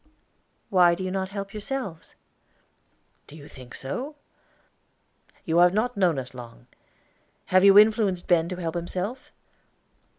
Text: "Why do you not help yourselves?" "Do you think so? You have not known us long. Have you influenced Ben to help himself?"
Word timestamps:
"Why 0.71 0.95
do 0.95 1.03
you 1.03 1.11
not 1.11 1.29
help 1.29 1.53
yourselves?" 1.53 2.15
"Do 3.27 3.35
you 3.35 3.47
think 3.47 3.75
so? 3.75 4.15
You 5.45 5.59
have 5.59 5.75
not 5.75 5.95
known 5.95 6.17
us 6.17 6.33
long. 6.33 6.65
Have 7.53 7.63
you 7.63 7.77
influenced 7.77 8.25
Ben 8.25 8.49
to 8.49 8.55
help 8.55 8.73
himself?" 8.73 9.31